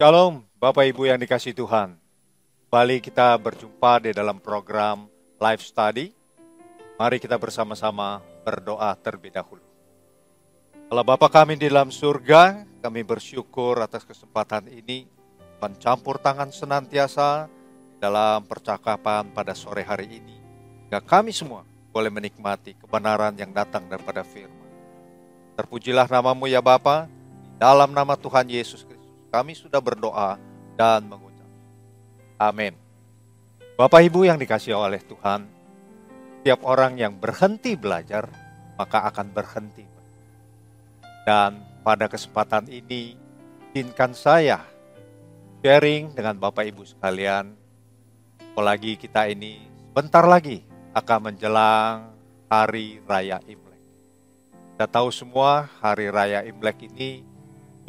[0.00, 1.92] Shalom, Bapak Ibu yang dikasih Tuhan.
[2.72, 5.04] Kembali kita berjumpa di dalam program
[5.36, 6.16] Live Study.
[6.96, 9.60] Mari kita bersama-sama berdoa terlebih dahulu.
[10.88, 15.04] Allah Bapa kami di dalam surga, kami bersyukur atas kesempatan ini,
[15.60, 17.52] mencampur tangan senantiasa
[18.00, 20.40] dalam percakapan pada sore hari ini.
[20.88, 24.64] Hingga kami semua boleh menikmati kebenaran yang datang daripada firman.
[25.60, 27.04] Terpujilah namamu ya Bapa,
[27.60, 28.88] dalam nama Tuhan Yesus
[29.30, 30.36] kami sudah berdoa
[30.74, 31.46] dan mengucap.
[32.36, 32.74] Amin.
[33.78, 35.48] Bapak Ibu yang dikasih oleh Tuhan,
[36.40, 38.28] setiap orang yang berhenti belajar,
[38.76, 39.86] maka akan berhenti.
[41.24, 43.16] Dan pada kesempatan ini,
[43.72, 44.60] izinkan saya
[45.64, 47.54] sharing dengan Bapak Ibu sekalian,
[48.52, 52.12] apalagi kita ini bentar lagi akan menjelang
[52.50, 53.84] Hari Raya Imlek.
[54.74, 57.29] Kita tahu semua Hari Raya Imlek ini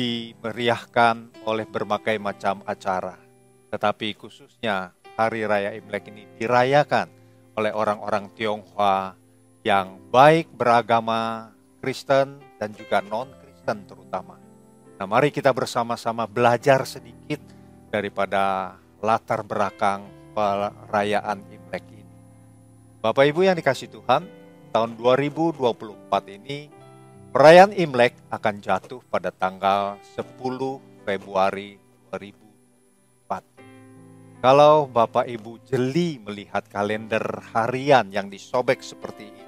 [0.01, 3.21] dimeriahkan oleh berbagai macam acara.
[3.69, 7.05] Tetapi khususnya Hari Raya Imlek ini dirayakan
[7.53, 9.13] oleh orang-orang Tionghoa
[9.61, 14.41] yang baik beragama Kristen dan juga non-Kristen terutama.
[14.97, 17.41] Nah mari kita bersama-sama belajar sedikit
[17.93, 18.73] daripada
[19.05, 22.15] latar belakang perayaan Imlek ini.
[23.05, 24.25] Bapak Ibu yang dikasih Tuhan,
[24.73, 25.61] tahun 2024
[26.41, 26.80] ini
[27.31, 30.35] Perayaan Imlek akan jatuh pada tanggal 10
[31.07, 31.79] Februari
[32.11, 34.43] 2004.
[34.43, 37.23] Kalau Bapak Ibu jeli melihat kalender
[37.55, 39.47] harian yang disobek seperti ini,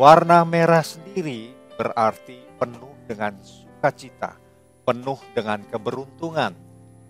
[0.00, 4.40] Warna merah sendiri berarti penuh dengan sukacita,
[4.88, 6.56] penuh dengan keberuntungan.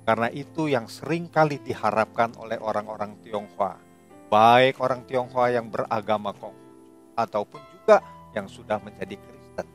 [0.04, 3.80] Karena itu yang sering kali diharapkan oleh orang-orang Tionghoa.
[4.28, 8.04] Baik orang Tionghoa yang beragama Konghucu ataupun juga
[8.36, 9.66] yang sudah menjadi Kristen.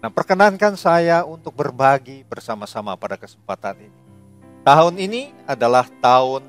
[0.00, 4.01] Nah perkenankan saya untuk berbagi bersama-sama pada kesempatan ini
[4.62, 6.46] Tahun ini adalah tahun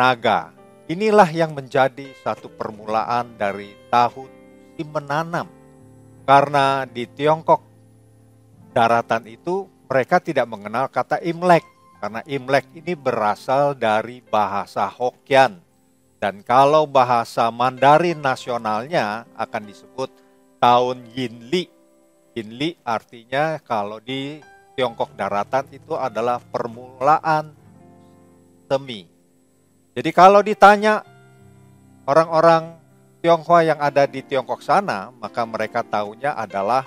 [0.00, 0.56] naga.
[0.88, 4.32] Inilah yang menjadi satu permulaan dari tahun
[4.74, 5.46] musim menanam.
[6.24, 7.60] Karena di Tiongkok
[8.72, 11.62] daratan itu mereka tidak mengenal kata Imlek.
[12.00, 15.60] Karena Imlek ini berasal dari bahasa Hokkien.
[16.16, 20.08] Dan kalau bahasa Mandarin nasionalnya akan disebut
[20.64, 21.68] tahun Yinli.
[22.34, 24.40] Yinli artinya kalau di
[24.74, 27.54] Tiongkok daratan itu adalah permulaan
[28.66, 29.06] semi.
[29.94, 31.06] Jadi kalau ditanya
[32.10, 32.74] orang-orang
[33.22, 36.84] Tionghoa yang ada di Tiongkok sana, maka mereka tahunya adalah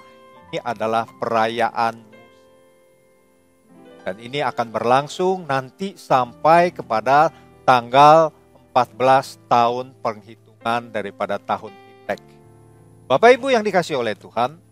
[0.51, 2.07] ini adalah perayaan
[4.07, 7.27] dan ini akan berlangsung nanti sampai kepada
[7.67, 8.31] tanggal
[8.71, 12.23] 14 tahun penghitungan daripada tahun Imlek.
[13.11, 14.63] Bapak Ibu yang dikasih oleh Tuhan,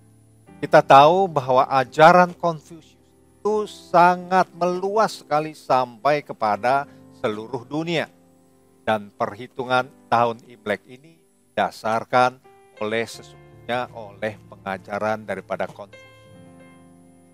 [0.64, 2.95] kita tahu bahwa ajaran Konfusius
[3.46, 6.90] itu sangat meluas sekali sampai kepada
[7.22, 8.10] seluruh dunia.
[8.82, 11.22] Dan perhitungan tahun Imlek ini
[11.54, 12.42] dasarkan
[12.82, 16.10] oleh sesungguhnya oleh pengajaran daripada Konfusius.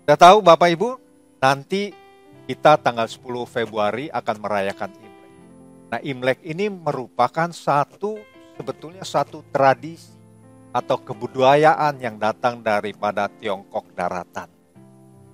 [0.04, 1.00] Kita tahu Bapak Ibu,
[1.40, 1.96] nanti
[2.44, 5.32] kita tanggal 10 Februari akan merayakan Imlek.
[5.96, 8.20] Nah Imlek ini merupakan satu,
[8.60, 10.12] sebetulnya satu tradisi
[10.76, 14.60] atau kebudayaan yang datang daripada Tiongkok daratan.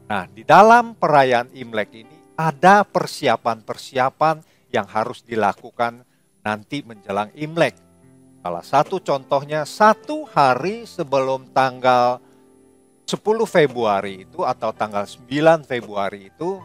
[0.08, 4.40] Nah, di dalam perayaan Imlek ini ada persiapan-persiapan
[4.72, 6.00] yang harus dilakukan
[6.40, 7.76] nanti menjelang Imlek.
[8.40, 12.24] Salah satu contohnya satu hari sebelum tanggal
[13.04, 16.56] 10 Februari itu atau tanggal 9 Februari itu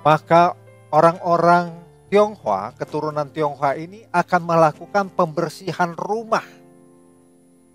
[0.00, 0.56] maka
[0.88, 1.76] orang-orang
[2.08, 6.46] Tionghoa, keturunan Tionghoa ini akan melakukan pembersihan rumah.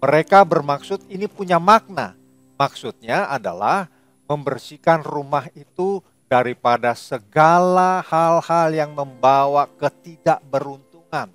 [0.02, 2.18] Mereka bermaksud ini punya makna.
[2.56, 3.92] Maksudnya adalah
[4.32, 6.00] membersihkan rumah itu
[6.32, 11.28] daripada segala hal-hal yang membawa ketidakberuntungan.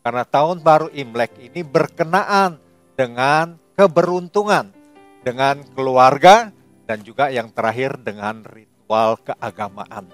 [0.00, 2.56] Karena tahun baru Imlek ini berkenaan
[2.96, 4.72] dengan keberuntungan
[5.20, 6.48] dengan keluarga
[6.88, 10.08] dan juga yang terakhir dengan ritual keagamaan.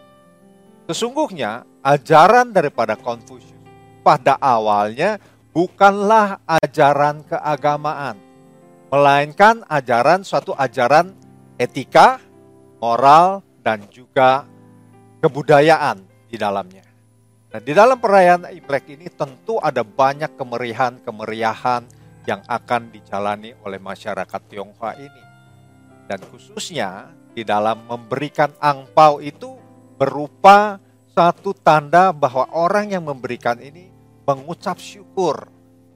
[0.90, 3.54] Sesungguhnya ajaran daripada Konfusius
[4.02, 5.22] pada awalnya
[5.54, 8.16] bukanlah ajaran keagamaan,
[8.90, 11.12] melainkan ajaran suatu ajaran
[11.58, 12.22] etika,
[12.78, 14.46] moral, dan juga
[15.18, 15.98] kebudayaan
[16.30, 16.86] di dalamnya.
[17.48, 21.82] Nah, di dalam perayaan Imlek ini tentu ada banyak kemeriahan-kemeriahan
[22.28, 25.22] yang akan dijalani oleh masyarakat Tionghoa ini.
[26.06, 29.56] Dan khususnya di dalam memberikan angpau itu
[29.96, 30.78] berupa
[31.16, 33.90] satu tanda bahwa orang yang memberikan ini
[34.28, 35.48] mengucap syukur.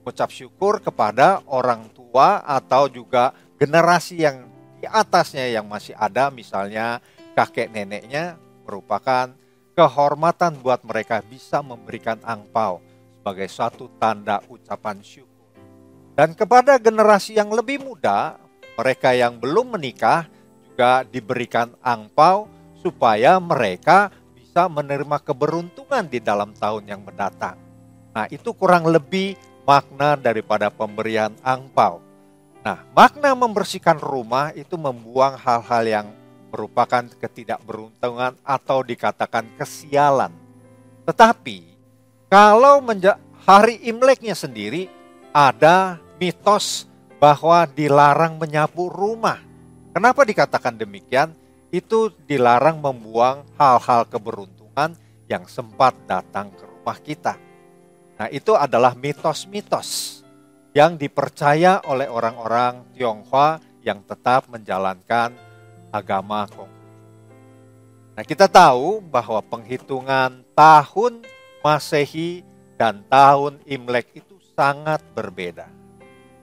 [0.03, 4.49] Mengucap syukur kepada orang tua atau juga generasi yang
[4.82, 6.99] di atasnya yang masih ada misalnya
[7.38, 8.34] kakek neneknya
[8.67, 9.31] merupakan
[9.79, 12.82] kehormatan buat mereka bisa memberikan angpau
[13.14, 15.31] sebagai suatu tanda ucapan syukur.
[16.19, 18.37] Dan kepada generasi yang lebih muda,
[18.75, 20.26] mereka yang belum menikah
[20.67, 22.50] juga diberikan angpau
[22.82, 27.55] supaya mereka bisa menerima keberuntungan di dalam tahun yang mendatang.
[28.12, 32.02] Nah, itu kurang lebih makna daripada pemberian angpau.
[32.62, 36.06] Nah, makna membersihkan rumah itu membuang hal-hal yang
[36.55, 40.31] merupakan ketidakberuntungan atau dikatakan kesialan.
[41.03, 41.59] Tetapi
[42.31, 42.79] kalau
[43.43, 44.87] hari Imleknya sendiri
[45.35, 46.87] ada mitos
[47.19, 49.43] bahwa dilarang menyapu rumah.
[49.91, 51.35] Kenapa dikatakan demikian?
[51.75, 54.94] Itu dilarang membuang hal-hal keberuntungan
[55.26, 57.35] yang sempat datang ke rumah kita.
[58.23, 60.22] Nah, itu adalah mitos-mitos
[60.73, 65.37] yang dipercaya oleh orang-orang Tionghoa yang tetap menjalankan
[65.93, 66.81] agama Konghucu.
[68.13, 71.25] Nah, kita tahu bahwa penghitungan tahun
[71.65, 72.45] Masehi
[72.77, 75.65] dan tahun Imlek itu sangat berbeda.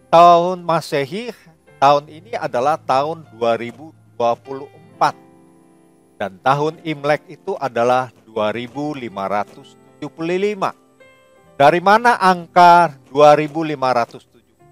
[0.09, 1.29] Tahun Masehi
[1.77, 9.77] tahun ini adalah tahun 2024 dan tahun Imlek itu adalah 2575.
[11.59, 14.71] Dari mana angka 2575?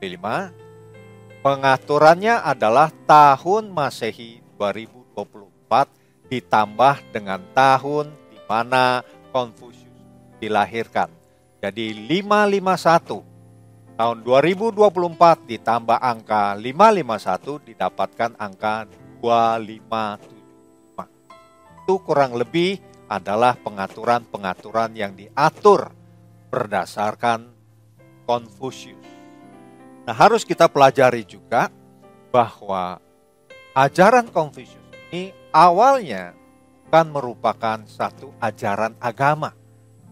[1.43, 9.03] Pengaturannya adalah tahun Masehi 2024 ditambah dengan tahun di mana
[9.35, 9.99] Konfusius
[10.39, 11.11] dilahirkan.
[11.59, 18.87] Jadi 551 tahun 2024 ditambah angka 551 didapatkan angka
[19.19, 21.03] 2575.
[21.83, 22.79] Itu kurang lebih
[23.11, 25.96] adalah pengaturan-pengaturan yang diatur
[26.57, 27.53] berdasarkan
[28.25, 29.05] Konfusius.
[30.09, 31.69] Nah, harus kita pelajari juga
[32.33, 32.97] bahwa
[33.77, 34.81] ajaran Konfusius
[35.13, 36.33] ini awalnya
[36.89, 39.53] bukan merupakan satu ajaran agama,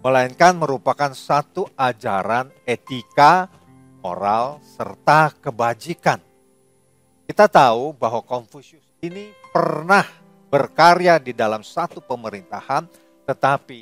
[0.05, 3.49] melainkan merupakan satu ajaran etika,
[4.05, 6.21] moral, serta kebajikan.
[7.25, 10.05] Kita tahu bahwa Konfusius ini pernah
[10.53, 12.85] berkarya di dalam satu pemerintahan,
[13.25, 13.81] tetapi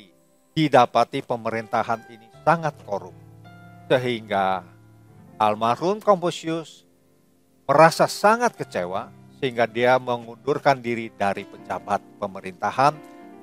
[0.56, 3.16] didapati pemerintahan ini sangat korup.
[3.88, 4.62] Sehingga
[5.40, 6.84] almarhum Konfusius
[7.64, 9.08] merasa sangat kecewa
[9.40, 12.94] sehingga dia mengundurkan diri dari pejabat pemerintahan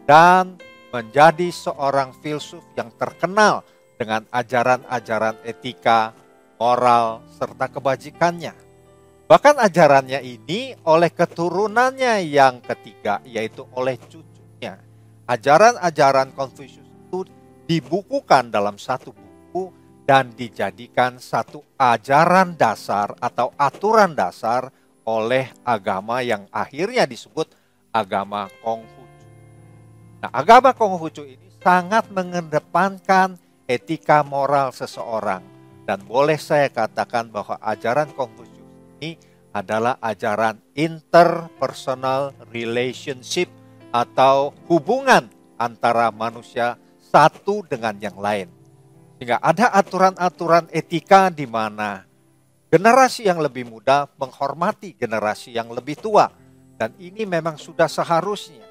[0.06, 0.57] dan
[0.89, 3.62] menjadi seorang filsuf yang terkenal
[4.01, 6.13] dengan ajaran-ajaran etika,
[6.58, 8.53] moral, serta kebajikannya.
[9.29, 14.81] Bahkan ajarannya ini oleh keturunannya yang ketiga, yaitu oleh cucunya.
[15.29, 16.81] Ajaran-ajaran Konfusius
[17.72, 19.72] dibukukan dalam satu buku
[20.04, 24.75] dan dijadikan satu ajaran dasar atau aturan dasar
[25.08, 27.48] oleh agama yang akhirnya disebut
[27.96, 29.24] agama Konghucu.
[30.20, 35.40] Nah, agama Konghucu ini sangat mengedepankan etika moral seseorang
[35.88, 38.68] dan boleh saya katakan bahwa ajaran Konghucu
[39.00, 39.16] ini
[39.56, 43.48] adalah ajaran interpersonal relationship
[43.96, 46.75] atau hubungan antara manusia
[47.12, 48.62] satu dengan yang lain
[49.22, 52.10] sehingga ada aturan-aturan etika di mana
[52.74, 56.34] generasi yang lebih muda menghormati generasi yang lebih tua.
[56.74, 58.65] Dan ini memang sudah seharusnya.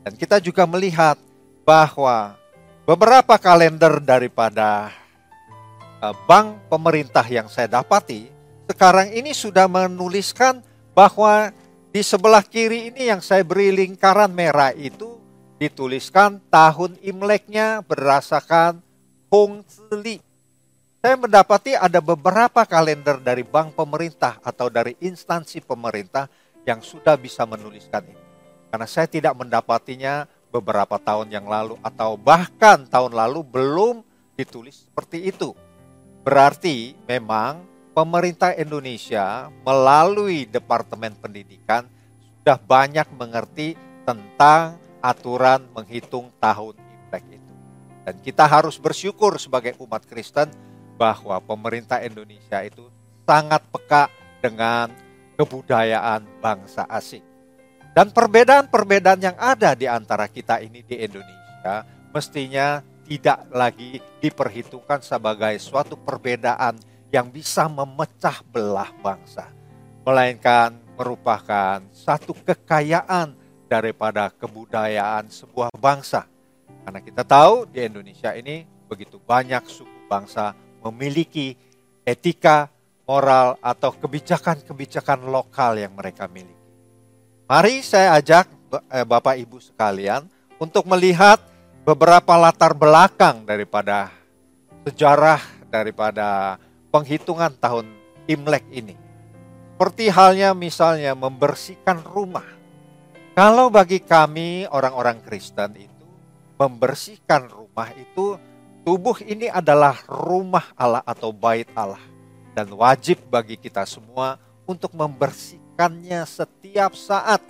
[0.00, 1.20] Dan kita juga melihat
[1.68, 2.40] bahwa
[2.88, 4.88] beberapa kalender daripada
[6.00, 8.32] eh, bank pemerintah yang saya dapati
[8.72, 10.64] sekarang ini sudah menuliskan
[10.96, 11.52] bahwa
[11.92, 15.20] di sebelah kiri ini yang saya beri lingkaran merah itu
[15.56, 18.80] dituliskan tahun Imleknya berdasarkan
[19.32, 20.20] Hong Li.
[21.00, 26.26] Saya mendapati ada beberapa kalender dari bank pemerintah atau dari instansi pemerintah
[26.66, 28.24] yang sudah bisa menuliskan ini.
[28.74, 34.02] Karena saya tidak mendapatinya beberapa tahun yang lalu atau bahkan tahun lalu belum
[34.34, 35.54] ditulis seperti itu.
[36.26, 37.62] Berarti memang
[37.94, 41.86] pemerintah Indonesia melalui Departemen Pendidikan
[42.42, 47.54] sudah banyak mengerti tentang aturan menghitung tahun Imlek itu.
[48.02, 50.50] Dan kita harus bersyukur sebagai umat Kristen
[50.98, 52.90] bahwa pemerintah Indonesia itu
[53.26, 54.10] sangat peka
[54.42, 54.90] dengan
[55.38, 57.22] kebudayaan bangsa asing.
[57.96, 65.56] Dan perbedaan-perbedaan yang ada di antara kita ini di Indonesia mestinya tidak lagi diperhitungkan sebagai
[65.62, 66.76] suatu perbedaan
[67.14, 69.48] yang bisa memecah belah bangsa,
[70.04, 76.26] melainkan merupakan satu kekayaan daripada kebudayaan sebuah bangsa.
[76.86, 80.54] Karena kita tahu di Indonesia ini begitu banyak suku bangsa
[80.86, 81.58] memiliki
[82.06, 82.70] etika,
[83.06, 86.54] moral, atau kebijakan-kebijakan lokal yang mereka miliki.
[87.46, 88.46] Mari saya ajak
[88.90, 90.26] eh, Bapak Ibu sekalian
[90.58, 91.42] untuk melihat
[91.86, 94.10] beberapa latar belakang daripada
[94.86, 96.58] sejarah daripada
[96.90, 97.86] penghitungan tahun
[98.26, 98.94] Imlek ini.
[99.76, 102.55] Seperti halnya misalnya membersihkan rumah.
[103.36, 106.08] Kalau bagi kami orang-orang Kristen itu
[106.56, 108.40] membersihkan rumah itu
[108.80, 112.00] tubuh ini adalah rumah Allah atau bait Allah.
[112.56, 117.44] Dan wajib bagi kita semua untuk membersihkannya setiap saat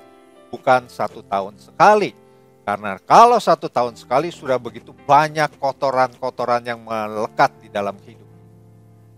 [0.50, 2.18] bukan satu tahun sekali.
[2.66, 8.26] Karena kalau satu tahun sekali sudah begitu banyak kotoran-kotoran yang melekat di dalam hidup.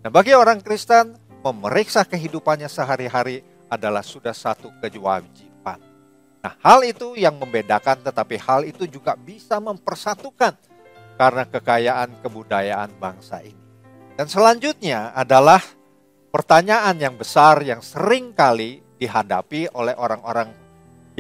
[0.05, 3.41] Nah, bagi orang Kristen, memeriksa kehidupannya sehari-hari
[3.73, 5.48] adalah sudah satu kewajiban.
[6.49, 10.57] Nah, hal itu yang membedakan, tetapi hal itu juga bisa mempersatukan
[11.21, 13.61] karena kekayaan kebudayaan bangsa ini.
[14.17, 15.61] Dan selanjutnya adalah
[16.33, 20.49] pertanyaan yang besar yang sering kali dihadapi oleh orang-orang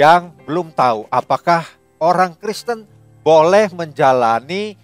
[0.00, 1.68] yang belum tahu apakah
[2.00, 2.88] orang Kristen
[3.20, 4.80] boleh menjalani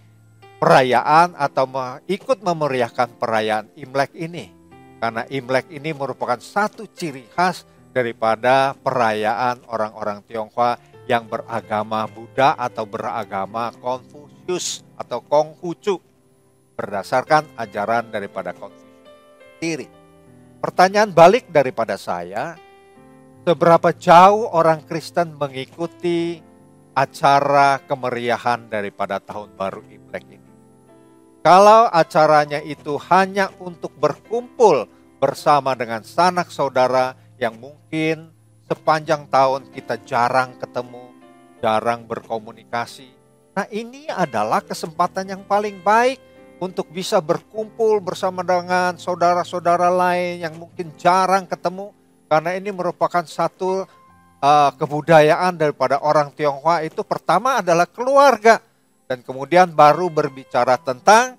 [0.60, 1.64] perayaan atau
[2.04, 4.52] ikut memeriahkan perayaan Imlek ini.
[5.00, 12.82] Karena Imlek ini merupakan satu ciri khas daripada perayaan orang-orang Tionghoa yang beragama Buddha atau
[12.82, 16.02] beragama Konfusius atau Konghucu
[16.74, 18.84] berdasarkan ajaran daripada Konfusius
[19.56, 19.86] sendiri.
[20.58, 22.58] Pertanyaan balik daripada saya,
[23.46, 26.42] seberapa jauh orang Kristen mengikuti
[26.96, 30.50] acara kemeriahan daripada tahun baru Imlek ini?
[31.44, 34.88] Kalau acaranya itu hanya untuk berkumpul
[35.20, 38.32] bersama dengan sanak saudara yang mungkin
[38.64, 41.12] sepanjang tahun kita jarang ketemu,
[41.60, 43.12] jarang berkomunikasi.
[43.52, 46.16] Nah, ini adalah kesempatan yang paling baik
[46.56, 51.92] untuk bisa berkumpul bersama dengan saudara-saudara lain yang mungkin jarang ketemu
[52.32, 53.84] karena ini merupakan satu
[54.40, 58.64] uh, kebudayaan daripada orang Tionghoa itu pertama adalah keluarga
[59.04, 61.36] dan kemudian baru berbicara tentang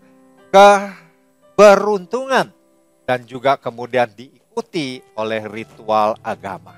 [0.53, 2.53] keberuntungan
[3.09, 4.44] dan juga kemudian diikuti
[5.19, 6.71] oleh ritual agama.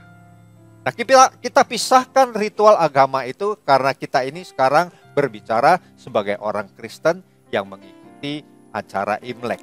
[0.81, 7.19] Nah, kita, kita pisahkan ritual agama itu karena kita ini sekarang berbicara sebagai orang Kristen
[7.51, 8.41] yang mengikuti
[8.71, 9.61] acara Imlek.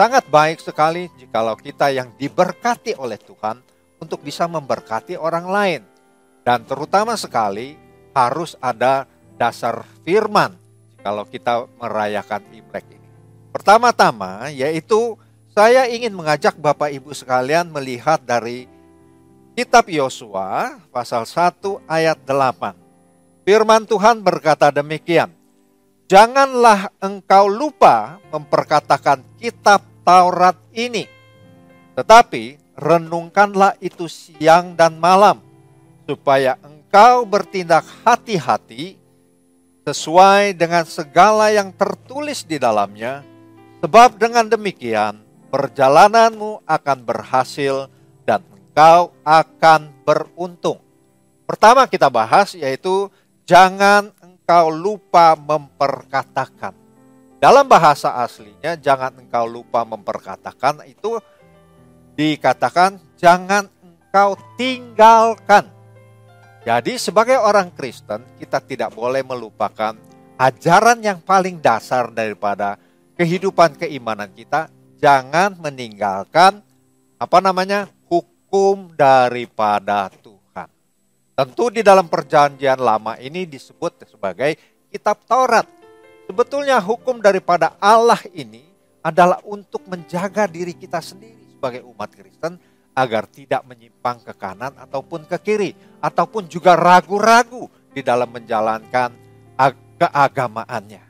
[0.00, 3.60] Sangat baik sekali jikalau kita yang diberkati oleh Tuhan
[4.00, 5.82] untuk bisa memberkati orang lain.
[6.40, 7.76] Dan terutama sekali
[8.16, 9.04] harus ada
[9.36, 10.56] dasar firman
[11.04, 13.08] kalau kita merayakan Imlek ini.
[13.52, 15.20] Pertama-tama yaitu
[15.50, 18.70] saya ingin mengajak Bapak Ibu sekalian melihat dari
[19.58, 22.78] kitab Yosua pasal 1 ayat 8.
[23.42, 25.34] Firman Tuhan berkata demikian.
[26.06, 31.06] Janganlah engkau lupa memperkatakan kitab Taurat ini.
[31.94, 35.42] Tetapi renungkanlah itu siang dan malam
[36.06, 38.98] supaya engkau bertindak hati-hati
[39.86, 43.22] sesuai dengan segala yang tertulis di dalamnya,
[43.78, 47.90] sebab dengan demikian perjalananmu akan berhasil
[48.24, 50.78] dan engkau akan beruntung.
[51.44, 53.10] Pertama kita bahas yaitu
[53.42, 56.72] jangan engkau lupa memperkatakan.
[57.42, 61.18] Dalam bahasa aslinya jangan engkau lupa memperkatakan itu
[62.14, 65.80] dikatakan jangan engkau tinggalkan
[66.60, 69.96] jadi sebagai orang Kristen kita tidak boleh melupakan
[70.36, 72.76] ajaran yang paling dasar daripada
[73.16, 74.68] kehidupan keimanan kita.
[75.00, 76.60] Jangan meninggalkan
[77.16, 80.68] apa namanya hukum daripada Tuhan.
[81.32, 84.60] Tentu di dalam perjanjian lama ini disebut sebagai
[84.92, 85.64] kitab Taurat.
[86.28, 88.60] Sebetulnya hukum daripada Allah ini
[89.00, 92.60] adalah untuk menjaga diri kita sendiri sebagai umat Kristen
[92.92, 95.72] agar tidak menyimpang ke kanan ataupun ke kiri
[96.04, 99.16] ataupun juga ragu-ragu di dalam menjalankan
[100.00, 101.04] keagamaannya.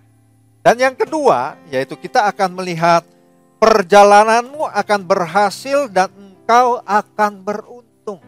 [0.63, 3.03] Dan yang kedua yaitu kita akan melihat
[3.61, 8.19] perjalananmu akan berhasil dan engkau akan beruntung.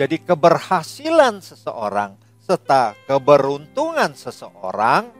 [0.00, 5.12] Jadi keberhasilan seseorang serta keberuntungan seseorang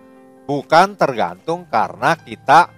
[0.48, 2.72] bukan tergantung karena kita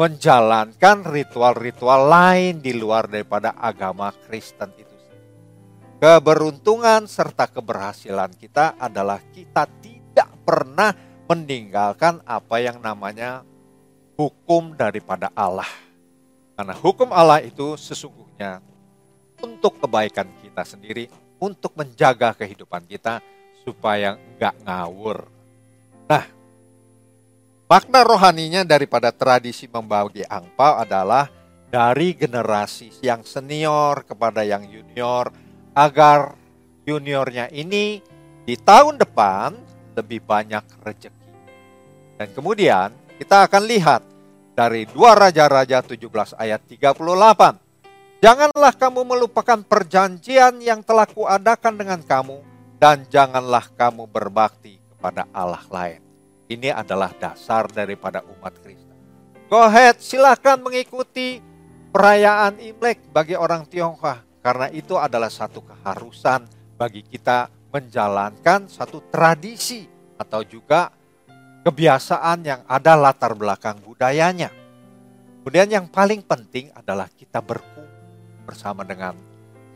[0.00, 4.96] menjalankan ritual-ritual lain di luar daripada agama Kristen itu.
[6.00, 10.90] Keberuntungan serta keberhasilan kita adalah kita tidak pernah
[11.30, 13.46] meninggalkan apa yang namanya
[14.22, 15.66] hukum daripada Allah.
[16.54, 18.62] Karena hukum Allah itu sesungguhnya
[19.42, 21.10] untuk kebaikan kita sendiri,
[21.42, 23.18] untuk menjaga kehidupan kita
[23.66, 25.26] supaya enggak ngawur.
[26.06, 26.22] Nah,
[27.66, 31.26] makna rohaninya daripada tradisi membagi angpau adalah
[31.66, 35.34] dari generasi yang senior kepada yang junior,
[35.74, 36.38] agar
[36.86, 37.98] juniornya ini
[38.46, 39.56] di tahun depan
[39.98, 41.30] lebih banyak rezeki.
[42.22, 44.11] Dan kemudian kita akan lihat
[44.62, 46.94] dari dua Raja-Raja 17 ayat 38.
[48.22, 52.38] Janganlah kamu melupakan perjanjian yang telah kuadakan dengan kamu
[52.78, 55.98] dan janganlah kamu berbakti kepada Allah lain.
[56.46, 58.94] Ini adalah dasar daripada umat Kristen.
[59.50, 61.42] Go ahead, silahkan mengikuti
[61.90, 66.46] perayaan Imlek bagi orang Tionghoa karena itu adalah satu keharusan
[66.78, 70.94] bagi kita menjalankan satu tradisi atau juga
[71.62, 74.50] kebiasaan yang ada latar belakang budayanya.
[75.42, 77.86] Kemudian yang paling penting adalah kita berkumpul
[78.46, 79.18] bersama dengan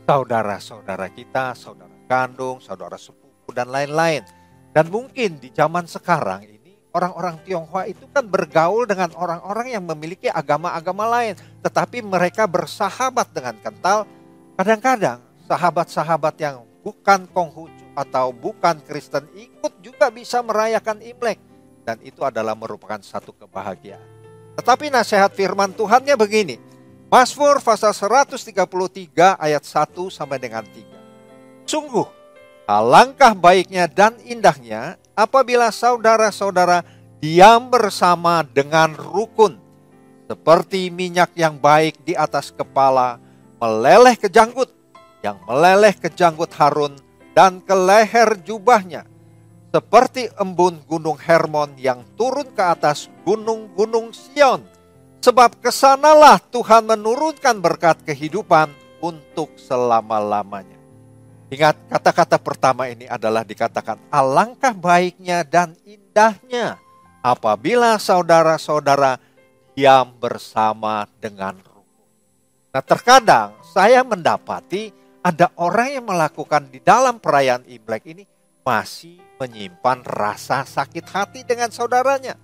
[0.07, 4.23] saudara-saudara kita, saudara kandung, saudara sepupu, dan lain-lain.
[4.71, 10.31] Dan mungkin di zaman sekarang ini orang-orang Tionghoa itu kan bergaul dengan orang-orang yang memiliki
[10.31, 11.35] agama-agama lain.
[11.63, 14.07] Tetapi mereka bersahabat dengan kental
[14.57, 21.37] Kadang-kadang sahabat-sahabat yang bukan Konghucu atau bukan Kristen ikut juga bisa merayakan Imlek.
[21.87, 24.03] Dan itu adalah merupakan satu kebahagiaan.
[24.59, 26.59] Tetapi nasihat firman Tuhannya begini.
[27.07, 30.83] Mazmur pasal 133 ayat 1 sampai dengan 3.
[31.63, 32.03] Sungguh,
[32.67, 36.83] alangkah baiknya dan indahnya apabila saudara-saudara
[37.23, 39.55] diam bersama dengan rukun.
[40.27, 43.15] Seperti minyak yang baik di atas kepala,
[43.63, 44.67] meleleh ke janggut,
[45.23, 46.99] yang meleleh ke janggut Harun
[47.31, 49.07] dan ke leher jubahnya,
[49.71, 54.63] seperti embun gunung Hermon yang turun ke atas gunung-gunung Sion.
[55.19, 58.71] Sebab ke sanalah Tuhan menurunkan berkat kehidupan
[59.03, 60.77] untuk selama-lamanya.
[61.47, 66.75] Ingat kata-kata pertama ini adalah dikatakan alangkah baiknya dan indahnya
[67.23, 69.19] apabila saudara-saudara
[69.71, 71.55] diam bersama dengan
[72.77, 74.91] Nah terkadang saya mendapati
[75.23, 78.23] ada orang yang melakukan di dalam perayaan Imlek ini
[78.61, 82.37] masih menyimpan rasa sakit hati dengan saudaranya.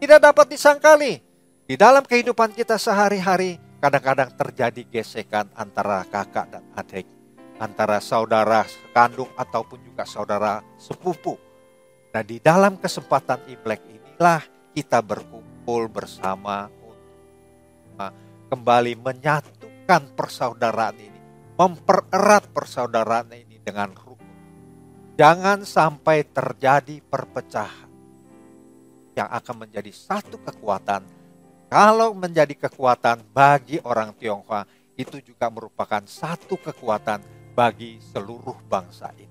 [0.00, 1.20] Tidak dapat disangkali.
[1.68, 7.06] Di dalam kehidupan kita sehari-hari kadang-kadang terjadi gesekan antara kakak dan adik.
[7.60, 8.64] Antara saudara
[8.96, 11.36] kandung ataupun juga saudara sepupu.
[12.10, 16.98] Nah di dalam kesempatan Imlek inilah kita berkumpul bersama untuk
[18.48, 21.20] kembali menyatu mengukuhkan persaudaraan ini,
[21.58, 24.09] mempererat persaudaraan ini dengan.
[25.20, 27.92] Jangan sampai terjadi perpecahan
[29.12, 31.04] yang akan menjadi satu kekuatan.
[31.68, 34.64] Kalau menjadi kekuatan bagi orang Tionghoa,
[34.96, 37.20] itu juga merupakan satu kekuatan
[37.52, 39.28] bagi seluruh bangsa ini.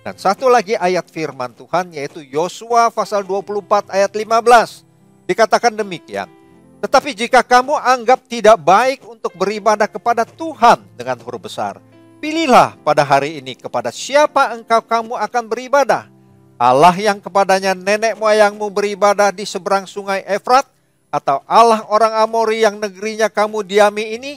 [0.00, 5.28] Dan satu lagi ayat firman Tuhan yaitu Yosua pasal 24 ayat 15.
[5.28, 6.32] Dikatakan demikian,
[6.80, 11.84] tetapi jika kamu anggap tidak baik untuk beribadah kepada Tuhan dengan huruf besar,
[12.18, 16.10] pilihlah pada hari ini kepada siapa engkau kamu akan beribadah.
[16.58, 20.66] Allah yang kepadanya nenek moyangmu beribadah di seberang sungai Efrat,
[21.08, 24.32] atau Allah orang Amori yang negerinya kamu diami ini,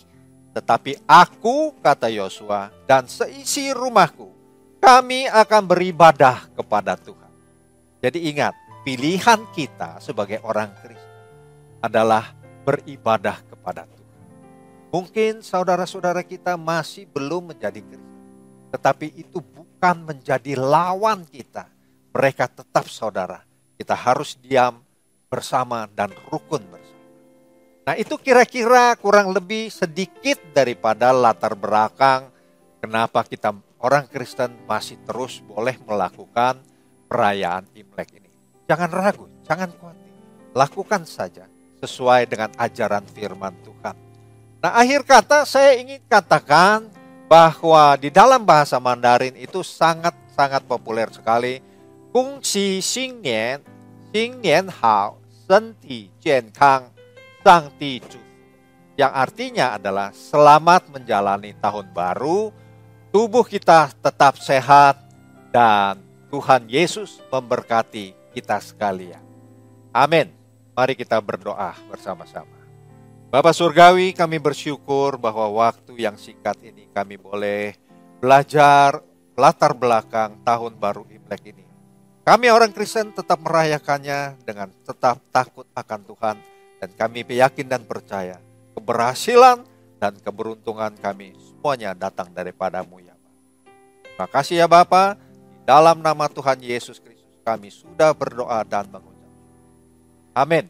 [0.56, 4.32] tetapi aku, kata Yosua, dan seisi rumahku,
[4.80, 7.32] kami akan beribadah kepada Tuhan.
[8.02, 8.56] Jadi ingat,
[8.88, 11.12] pilihan kita sebagai orang Kristen
[11.82, 14.00] adalah beribadah kepada Tuhan.
[14.91, 18.19] Mungkin saudara-saudara kita masih belum menjadi Kristen,
[18.75, 21.71] tetapi itu bukan menjadi lawan kita.
[22.12, 23.39] Mereka tetap saudara.
[23.80, 24.84] Kita harus diam
[25.32, 26.99] bersama dan rukun bersama.
[27.88, 32.27] Nah, itu kira-kira kurang lebih sedikit daripada latar belakang
[32.84, 36.60] kenapa kita orang Kristen masih terus boleh melakukan
[37.08, 38.30] perayaan Imlek ini.
[38.67, 40.12] Jangan ragu, jangan khawatir.
[40.51, 41.47] Lakukan saja
[41.80, 44.11] sesuai dengan ajaran firman Tuhan.
[44.62, 46.86] Nah, akhir kata saya ingin katakan
[47.26, 51.58] bahwa di dalam bahasa Mandarin itu sangat-sangat populer sekali.
[52.13, 53.65] Kung Xing Nian,
[54.13, 55.17] Xing Nian Hao,
[55.50, 56.93] Senti Jian Kang,
[57.41, 58.21] Sang Ti
[59.02, 62.54] yang artinya adalah selamat menjalani tahun baru,
[63.10, 65.00] tubuh kita tetap sehat,
[65.50, 65.97] dan
[66.30, 69.26] Tuhan Yesus memberkati kita sekalian.
[69.89, 70.30] Amin.
[70.78, 72.61] Mari kita berdoa bersama-sama.
[73.32, 77.80] Bapak Surgawi, kami bersyukur bahwa waktu yang singkat ini kami boleh
[78.20, 79.00] belajar
[79.39, 81.63] latar belakang tahun baru Imlek ini.
[82.28, 86.36] Kami orang Kristen tetap merayakannya dengan tetap takut akan Tuhan
[86.84, 88.36] dan kami yakin dan percaya
[88.76, 89.63] keberhasilan
[89.96, 93.48] dan keberuntungan kami semuanya datang daripadamu ya Bapak.
[94.04, 99.32] Terima kasih ya Bapak, di dalam nama Tuhan Yesus Kristus kami sudah berdoa dan mengucap.
[100.36, 100.67] Amin.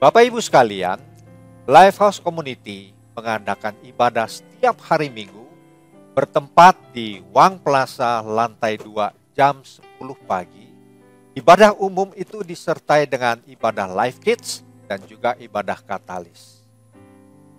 [0.00, 0.96] Bapak Ibu sekalian,
[1.68, 5.44] Lifehouse Community mengadakan ibadah setiap hari Minggu
[6.16, 10.64] bertempat di Wang Plaza lantai 2 jam 10 pagi.
[11.36, 16.64] Ibadah umum itu disertai dengan ibadah Life Kids dan juga ibadah katalis.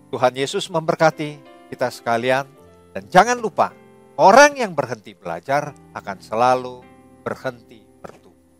[0.09, 1.37] Tuhan Yesus memberkati
[1.69, 2.49] kita sekalian
[2.97, 3.77] dan jangan lupa
[4.17, 6.81] orang yang berhenti belajar akan selalu
[7.21, 8.57] berhenti bertumbuh.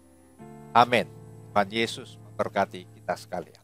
[0.77, 1.09] Amin.
[1.49, 3.59] Tuhan Yesus memberkati kita sekalian.